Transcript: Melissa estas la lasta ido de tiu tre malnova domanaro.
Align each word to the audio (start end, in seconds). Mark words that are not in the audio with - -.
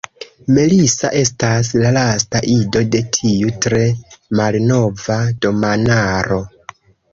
Melissa 0.53 1.11
estas 1.19 1.69
la 1.83 1.91
lasta 1.97 2.41
ido 2.55 2.83
de 2.97 3.03
tiu 3.19 3.53
tre 3.67 3.83
malnova 4.41 5.21
domanaro. 5.47 6.43